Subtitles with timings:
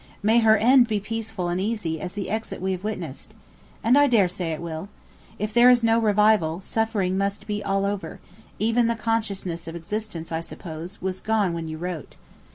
[0.23, 3.35] May her end be peaceful and easy as the exit we have witnessed!
[3.83, 4.89] And I dare say it will.
[5.37, 8.19] If there is no revival, suffering must be all over;
[8.57, 12.15] even the consciousness of existence, I suppose, was gone when you wrote.